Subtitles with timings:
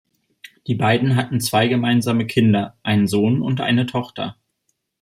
[0.65, 4.35] Die beiden hatten zwei gemeinsame Kinder, einen Sohn und eine Tochter.